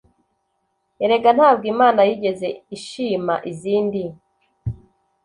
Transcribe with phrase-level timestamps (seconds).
[1.03, 4.01] erega ntabwo imana yigeze ishima izindi